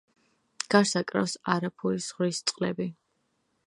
გარს 0.75 0.93
აკრავს 1.01 1.37
არაფურის 1.57 2.09
ზღვის 2.09 2.43
წყლები. 2.53 2.93